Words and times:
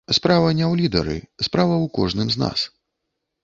Справа 0.17 0.47
не 0.59 0.63
ў 0.71 0.79
лідары, 0.79 1.17
справа 1.49 1.75
ў 1.83 1.95
кожным 2.01 2.27
з 2.37 2.45
нас. 2.49 2.59